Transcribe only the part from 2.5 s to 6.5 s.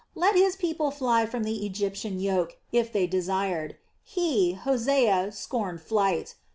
if they desired. He, Hosea, scorned flight.